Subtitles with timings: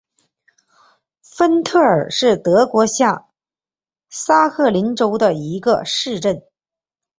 [1.21, 3.27] 芬特尔是德国下
[4.09, 6.41] 萨克森州的一个市镇。